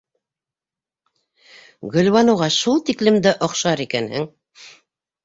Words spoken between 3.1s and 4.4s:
дә оҡшар икәнһең!